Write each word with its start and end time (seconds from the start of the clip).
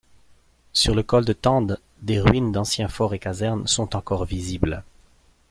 Sur 0.73 0.95
le 0.95 1.03
col 1.03 1.25
de 1.25 1.33
Tende, 1.33 1.79
des 2.01 2.19
ruines 2.19 2.51
d’anciens 2.51 2.87
forts 2.87 3.13
et 3.13 3.19
casernes 3.19 3.67
sont 3.67 3.95
encore 3.95 4.25
visibles. 4.25 4.83